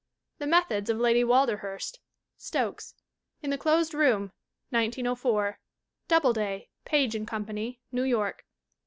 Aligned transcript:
The 0.39 0.47
Methods 0.47 0.89
of 0.89 0.97
Lady 0.97 1.23
Walderhurst. 1.23 1.99
Stokes. 2.35 2.95
In 3.43 3.51
the 3.51 3.57
Closed 3.59 3.93
Room, 3.93 4.31
1904. 4.71 5.59
Doubleday, 6.07 6.69
Page 6.85 7.23
& 7.25 7.27
Company, 7.27 7.81
New 7.91 8.01
York. 8.01 8.43